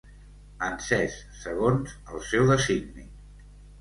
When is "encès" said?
0.67-1.17